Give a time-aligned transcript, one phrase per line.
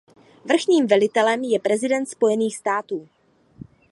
[0.45, 3.09] Vrchním velitelem je prezident Spojených států.